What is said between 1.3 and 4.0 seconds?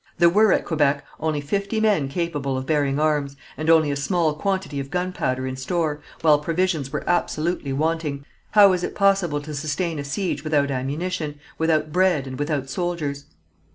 fifty men capable of bearing arms, and only a